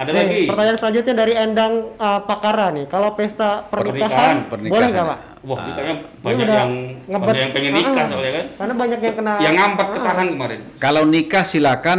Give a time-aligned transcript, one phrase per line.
[0.00, 0.40] Ada Nih, lagi.
[0.48, 2.88] Pertanyaan selanjutnya dari Endang uh, Pakara nih.
[2.88, 4.72] Kalau pesta pernikahan, Pernikahan.
[4.72, 5.18] boleh nggak pak?
[5.40, 6.72] Wah, ini kayaknya banyak yang
[7.04, 7.26] ngebet.
[7.28, 8.46] banyak yang pengen nikah Ah, soalnya kan.
[8.56, 9.32] Karena banyak yang kena.
[9.38, 9.92] Yang ngampet Ah.
[9.92, 10.60] ketahan kemarin.
[10.80, 11.98] Kalau nikah silakan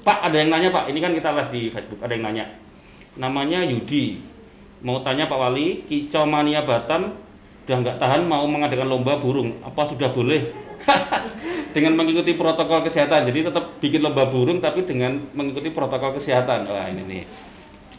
[0.00, 0.88] Pak, ada yang nanya Pak.
[0.88, 2.00] Ini kan kita live di Facebook.
[2.00, 2.44] Ada yang nanya.
[3.20, 4.24] Namanya Yudi.
[4.80, 7.12] Mau tanya Pak Wali, Kicau Mania Batam
[7.60, 9.60] udah nggak tahan mau mengadakan lomba burung.
[9.62, 10.42] Apa sudah boleh?
[11.70, 13.26] dengan mengikuti protokol kesehatan.
[13.26, 16.66] Jadi tetap bikin lomba burung tapi dengan mengikuti protokol kesehatan.
[16.66, 17.22] Wah, ini nih.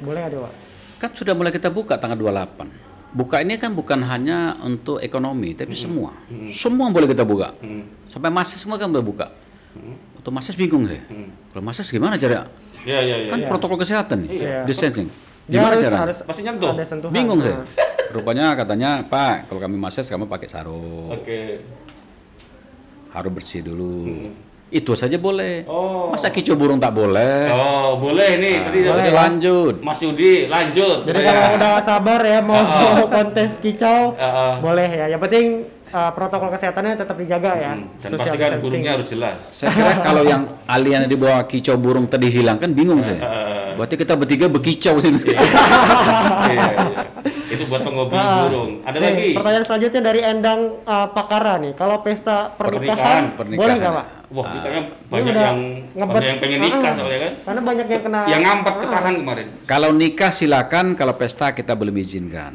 [0.00, 0.54] Boleh tuh pak?
[0.98, 2.62] kan sudah mulai kita buka tanggal 28.
[3.10, 6.14] Buka ini kan bukan hanya untuk ekonomi, tapi semua.
[6.48, 7.58] Semua boleh kita buka.
[7.58, 7.90] Hmm.
[8.06, 9.34] Sampai masih semua kan boleh buka.
[10.16, 11.02] Atau masih bingung saya.
[11.10, 11.26] Hmm.
[11.50, 12.46] Kalau masih gimana cara?
[12.86, 13.30] Ya, ya, ya.
[13.34, 13.48] Kan ya.
[13.50, 14.58] protokol kesehatan nih, Iya.
[14.62, 15.10] distancing.
[15.50, 15.96] Gimana harus, cara?
[16.06, 16.70] harus Pasti nyentuh.
[16.70, 17.10] ada.
[17.10, 17.44] Bingung Ah.
[17.44, 17.58] saya.
[18.14, 21.58] Rupanya katanya, Pak, kalau kami mases kamu pakai sarung, Oke.
[23.12, 24.28] Harus bersih dulu.
[24.68, 25.68] Itu saja boleh.
[25.68, 26.08] Oh.
[26.08, 27.52] Masa kicau burung tak boleh?
[27.52, 28.56] Oh, boleh nih.
[28.56, 29.74] Nah, Tadi boleh tadi lanjut.
[29.78, 30.98] Mas Yudi, lanjut.
[31.04, 31.28] Jadi Ya.
[31.28, 32.64] kalau udah sabar ya mau Ah,
[32.96, 33.04] ah.
[33.14, 34.52] kontes kicau, Ah, ah.
[34.58, 35.12] boleh ya.
[35.12, 35.46] Yang penting
[35.92, 37.72] uh, protokol kesehatannya tetap dijaga ya.
[37.76, 39.38] Hmm, Dan Social pastikan burungnya harus jelas.
[39.44, 40.42] Saya kira kalau yang
[40.74, 43.20] alien di bawah kicau burung tadi hilang kan bingung saya.
[43.20, 45.20] Eh, Berarti kita bertiga berkicau sini.
[45.22, 46.88] iya, iya.
[47.48, 48.44] Itu buat penghobi Ah.
[48.44, 48.70] burung.
[48.82, 49.26] Ada Nih, lagi?
[49.34, 51.72] Pertanyaan selanjutnya dari Endang uh, Pakara nih.
[51.72, 54.06] Kalau pesta pernikahan, Pernikahan, boleh nggak pak?
[54.32, 55.58] Wah, kayaknya Ini banyak yang
[55.92, 56.12] ngebet.
[56.14, 56.94] banyak yang pengen nikah Ah.
[56.94, 57.32] soalnya kan.
[57.42, 58.20] Karena banyak yang kena.
[58.26, 58.80] Yang ngampet Ah.
[58.80, 59.46] ketahan kemarin.
[59.66, 62.52] Kalau nikah silakan, kalau pesta kita belum izinkan.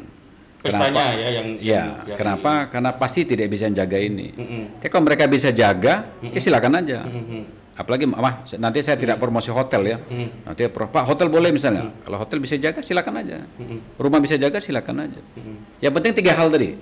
[0.58, 1.14] Pestanya Kenapa?
[1.14, 2.18] ya yang Ya, yang biasa.
[2.18, 2.52] kenapa?
[2.66, 4.34] Karena pasti tidak bisa jaga ini.
[4.34, 4.62] Mm-mm.
[4.76, 7.06] Tapi kalau mereka bisa jaga, ya silakan aja.
[7.06, 7.42] Mm-mm.
[7.78, 9.96] Apalagi, mah nanti saya tidak promosi hotel ya.
[10.02, 10.50] Mm.
[10.50, 11.94] Nanti Pak hotel boleh misalnya.
[12.02, 13.46] Kalau hotel bisa jaga, silakan aja.
[13.54, 13.94] Mm-mm.
[13.94, 15.20] Rumah bisa jaga, silakan aja.
[15.22, 15.78] Mm-mm.
[15.78, 16.74] Yang penting tiga hal tadi.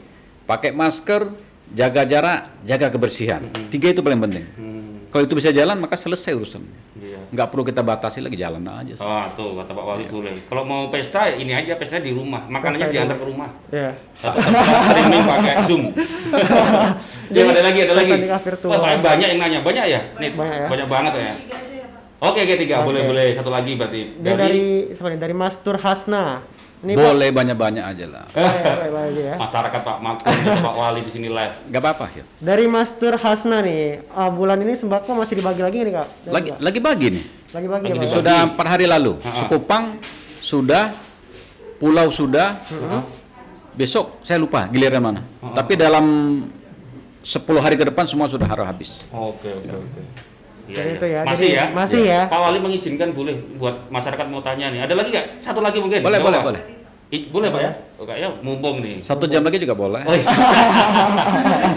[0.49, 1.37] Pakai masker,
[1.75, 3.43] jaga jarak, jaga kebersihan.
[3.69, 4.47] Tiga itu paling penting.
[4.55, 4.76] Hmm,
[5.17, 6.61] Kalau itu bisa jalan, maka selesai urusan.
[7.01, 7.17] iya.
[7.33, 9.01] Nggak perlu kita batasi lagi, jalan aja.
[9.01, 10.13] Oh, tuh kata Pak Wali Iya.
[10.13, 10.33] boleh.
[10.45, 12.45] Kalau mau pesta ini aja pesta di rumah.
[12.45, 13.49] Makanannya diantar ke rumah.
[13.73, 13.97] Ya.
[14.21, 15.83] Atau atau streaming pakai Zoom.
[17.33, 18.13] ya, ada lagi, ada lagi.
[18.61, 20.01] Oh, banyak yang nanya, banyak ya?
[20.21, 20.67] Nih, Banyak ya.
[20.69, 21.33] banyak banget ya.
[22.21, 23.33] Oke, oke tiga, boleh, boleh.
[23.33, 24.21] Satu lagi berarti.
[24.21, 24.61] Dari
[24.93, 25.17] nih?
[25.17, 26.45] Dari Mas Turhasna.
[26.93, 27.03] Pak.
[27.03, 28.25] Boleh banyak-banyak aja lah.
[28.31, 28.47] Ya,
[29.11, 29.35] ya.
[29.35, 31.55] masyarakat Pak atau Pak Wali di sini live.
[31.67, 32.25] Nggak apa-apa ya.
[32.39, 36.09] Dari Mas Turhasna nih, uh, bulan ini sembako masih dibagi lagi nih kak?
[36.23, 37.25] Dari Lagi lagi bagi nih.
[37.51, 38.07] lagi bagi ya Lagi Pak?
[38.07, 38.15] ya?
[38.15, 39.13] Sudah empat hari lalu.
[39.19, 39.39] Ha-ha.
[39.43, 39.85] Sukupang
[40.39, 40.85] sudah,
[41.77, 42.61] Pulau sudah.
[43.73, 45.21] Besok saya lupa giliran mana.
[45.53, 46.05] Tapi dalam
[47.21, 48.91] 10 hari ke depan semua sudah harus habis.
[49.11, 50.03] Oke, oke, oke.
[50.67, 50.97] Iya, Jadi iya.
[50.97, 51.65] itu ya, Masih jadi ya?
[51.71, 52.21] masih ya.
[52.27, 54.83] Pak Wali mengizinkan boleh buat masyarakat mau tanya nih.
[54.83, 55.27] Ada lagi nggak?
[55.39, 56.03] Satu lagi mungkin?
[56.03, 56.63] Boleh, Nggak boleh, boleh.
[57.07, 57.73] I- boleh Pak ya?
[57.97, 58.99] Oh, kayaknya mumpung nih.
[58.99, 60.03] Satu jam lagi juga boleh.
[60.03, 60.15] Oh,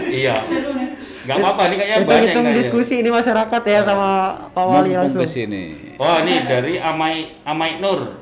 [0.09, 0.35] iya.
[1.29, 2.57] Nggak apa-apa, ini kayaknya hitung yang nanya.
[2.57, 4.09] diskusi ini masyarakat ya sama
[4.49, 5.21] Pak Wali Mumpung langsung.
[5.21, 5.63] ke sini.
[6.01, 8.17] Oh, ini dari Amai Amai Nur.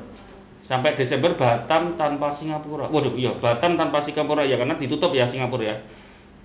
[0.60, 2.92] Sampai Desember Batam tanpa Singapura.
[2.92, 5.76] Waduh, iya, Batam tanpa Singapura ya karena ditutup ya Singapura ya.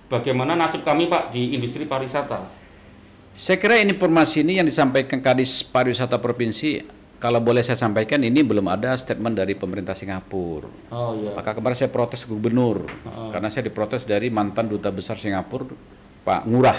[0.08, 2.48] Bagaimana nasib kami Pak di industri pariwisata?
[3.36, 6.80] Saya kira informasi ini yang disampaikan Kadis Pariwisata Provinsi,
[7.24, 10.68] kalau boleh saya sampaikan ini belum ada statement dari pemerintah Singapura.
[10.92, 11.32] Oh iya.
[11.32, 12.84] Maka kemarin saya protes ke gubernur
[13.32, 15.72] karena saya diprotes dari mantan duta besar Singapura
[16.20, 16.78] Pak Ngurah.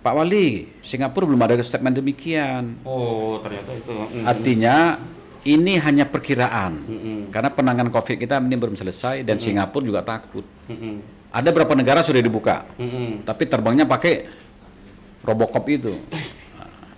[0.00, 2.80] Pak Wali, Singapura belum ada statement demikian.
[2.80, 3.92] Oh, ternyata itu.
[3.92, 4.24] Mm.
[4.24, 4.76] Artinya
[5.44, 6.72] ini hanya perkiraan.
[6.84, 7.18] Mm-mm.
[7.28, 10.48] Karena penanganan Covid kita ini belum selesai dan Singapura juga takut.
[10.72, 11.28] Mm-mm.
[11.28, 13.28] Ada beberapa negara sudah dibuka, Mm-mm.
[13.28, 14.32] tapi terbangnya pakai
[15.24, 15.92] Robocop itu.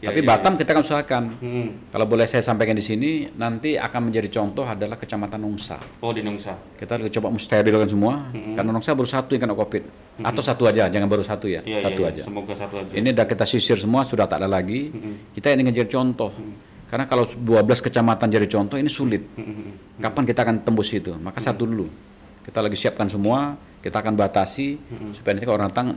[0.06, 1.22] Ya, tapi ya, Batam kita akan usahakan.
[1.42, 1.66] Mm-mm.
[1.90, 5.82] Kalau boleh saya sampaikan di sini, nanti akan menjadi contoh adalah Kecamatan Nongsa.
[5.98, 6.54] Oh, di Nongsa.
[6.78, 9.82] Kita lagi coba mensterilkan semua, karena Nongsa baru satu yang kena COVID.
[10.22, 12.22] Atau satu aja, jangan baru satu ya, Iya, satu iya, aja.
[12.22, 12.92] Semoga satu aja.
[12.94, 14.94] Ini udah kita sisir semua, sudah tak ada lagi.
[15.34, 16.30] Kita ingin jadi contoh.
[16.86, 19.26] Karena kalau 12 kecamatan jadi contoh ini sulit.
[19.34, 19.98] Mm-mm.
[19.98, 21.10] Kapan kita akan tembus itu?
[21.18, 21.90] Maka satu dulu.
[22.46, 24.78] Kita lagi siapkan semua, kita akan batasi
[25.18, 25.88] supaya nanti kalau orang datang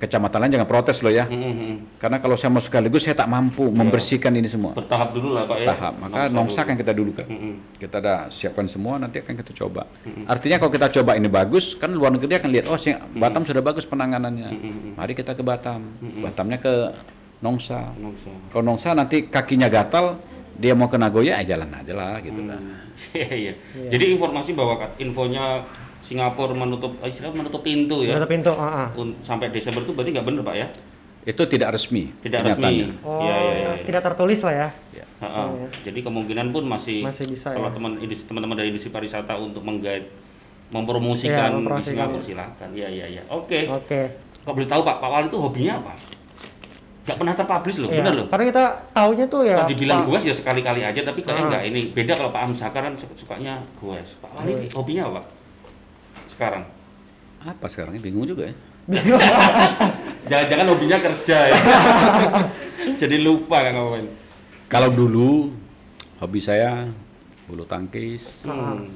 [0.00, 1.28] kecamatan lain jangan protes loh ya.
[1.28, 2.00] Mm-mm.
[2.00, 4.72] Karena kalau saya mau sekaligus saya tak mampu membersihkan ini semua.
[4.72, 5.66] Bertahap dulu lah Pak ya.
[5.76, 5.94] Tahap.
[6.00, 7.28] Maka nongsa kan kita dulu kan.
[7.28, 7.76] Mm-mm.
[7.76, 9.84] Kita ada siapkan semua nanti akan kita coba.
[10.24, 13.60] Artinya kalau kita coba ini bagus, kan luar negeri akan lihat oh Sing- Batam sudah
[13.60, 14.48] bagus penanganannya.
[14.96, 16.00] Mari kita ke Batam.
[16.24, 16.96] Batamnya ke
[17.44, 17.92] Nongsa.
[18.00, 18.32] Nongsa.
[18.48, 20.16] Kalau Nongsa nanti kakinya gatal,
[20.56, 22.56] dia mau ke Nagoya, ya jalan aja lah gitu lah.
[23.16, 23.52] Iya, iya.
[23.88, 25.64] Jadi informasi bahwa infonya
[26.00, 28.16] Singapura menutup eh, istilah menutup pintu ya.
[28.16, 28.50] Ada pintu.
[28.50, 28.88] ah, ah.
[28.94, 30.66] Un- sampai Desember itu berarti nggak benar Pak ya?
[31.22, 32.08] Itu tidak resmi.
[32.18, 32.88] Tidak resmi.
[33.00, 33.84] Oh, Iya, iya, iya.
[33.84, 34.68] tidak tertulis lah ya.
[34.94, 35.04] Ya.
[35.20, 35.52] Ha-ha.
[35.82, 37.76] Jadi kemungkinan pun masih, Masih bisa, kalau ya.
[37.76, 40.08] teman teman-teman dari industri pariwisata untuk menggait
[40.70, 41.84] mempromosikan Iya, di.
[41.84, 42.68] Singapura silakan.
[42.72, 43.22] Iya iya iya.
[43.28, 43.68] Oke.
[43.68, 44.00] Oke.
[44.40, 45.92] Kok boleh tahu Pak, Pak Wali itu hobinya apa?
[47.02, 48.26] Gak pernah terpublish loh, Iya, bener loh.
[48.28, 49.56] Karena kita taunya tuh ya.
[49.56, 51.48] Kalau dibilang goes ya sekali-kali aja, tapi kayaknya Ah.
[51.50, 51.80] enggak ini.
[51.90, 54.16] Beda kalau Pak Amsakar kan su- sukanya goes.
[54.16, 55.20] Pak Wali ini hobinya apa?
[56.40, 56.64] Sekarang.
[57.44, 58.56] Apa sekarang bingung juga ya.
[60.32, 61.56] Jangan-jangan hobinya kerja ya.
[63.04, 64.08] Jadi lupa kan ngapain.
[64.64, 65.52] Kalau dulu
[66.16, 66.88] hobi saya
[67.44, 68.88] bulu tangkis, Hmm.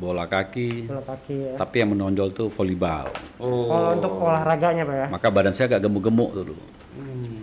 [0.00, 1.52] bola kaki, bola kaki ya.
[1.60, 3.12] tapi yang menonjol tuh volleyball.
[3.36, 3.68] Oh.
[3.68, 5.06] Oh, untuk olahraganya Pak ya.
[5.12, 6.64] Maka badan saya agak gemuk-gemuk tuh dulu.
[6.96, 7.36] Hmm.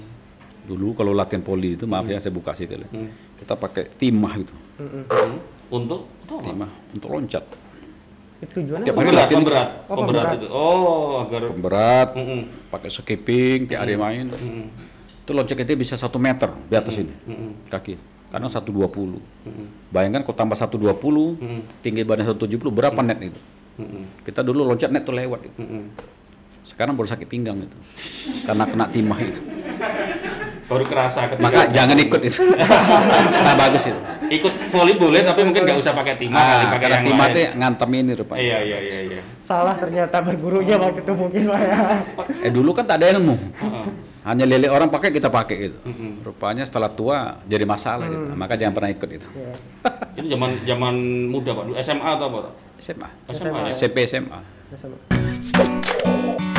[0.66, 2.82] Dulu kalau latihan poli itu maaf ya saya buka sih ya.
[2.90, 3.14] Hmm.
[3.38, 5.06] Kita pakai timah itu, Mm-mm.
[5.06, 5.38] Hmm.
[5.70, 7.46] Untuk timah untuk loncat.
[8.44, 9.40] Itu tujuannya Tiap hari Pemberat, latihan.
[9.40, 10.36] pemberat, Oh, pemberat pemberat.
[10.36, 10.48] itu.
[10.52, 11.42] Oh, agar.
[11.48, 12.42] Pemberat, Mm-mm.
[12.68, 14.26] pakai skipping, kayak ada yang main.
[15.24, 17.72] Itu loncat itu bisa satu meter di atas ini Mm-mm.
[17.72, 17.96] kaki.
[18.28, 18.68] Karena 120.
[18.68, 19.68] Mm-mm.
[19.88, 20.92] Bayangkan kalau tambah 120,
[21.40, 21.62] Mm-mm.
[21.80, 23.40] tinggi badan 170 berapa net itu?
[23.74, 24.04] Mm-mm.
[24.22, 25.56] Kita dulu loncat net tuh lewat itu.
[25.58, 25.84] Mm-mm.
[26.64, 27.78] Sekarang baru sakit pinggang itu.
[28.44, 29.40] Karena kena timah itu.
[30.64, 32.40] Baru kerasa ketika Maka jangan ikut itu.
[33.46, 34.00] nah bagus itu.
[34.34, 37.50] Ikut volley boleh tapi mungkin nggak usah pakai timah kali Ah, pakai yang timah lain.
[37.56, 38.42] ngantem ini rupanya.
[38.42, 39.22] Iya iya iya iya.
[39.40, 41.78] Salah ternyata bergurunya waktu itu mungkin Pak ya.
[42.42, 43.36] Eh dulu kan tak ada ilmu.
[43.36, 43.86] Heeh.
[44.24, 45.78] Hanya lele orang pakai kita pakai gitu.
[45.84, 46.24] Mm-mm.
[46.24, 48.32] Rupanya setelah tua jadi masalah gitu.
[48.34, 49.28] Maka jangan pernah ikut itu.
[49.36, 49.52] Ya.
[50.16, 50.94] Itu zaman zaman
[51.28, 52.38] muda Pak, SMA atau apa?
[52.42, 52.54] Pak?
[52.80, 53.10] SMA.
[53.30, 53.72] SMA ya?
[53.76, 54.40] SMP SMA.
[54.72, 56.53] ya sama.